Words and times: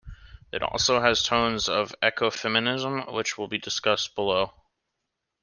It 0.51 0.63
also 0.63 0.99
has 0.99 1.21
tones 1.21 1.69
of 1.69 1.93
ecofeminism, 2.01 3.13
which 3.13 3.37
will 3.37 3.47
be 3.47 3.59
discussed 3.59 4.15
below. 4.15 4.51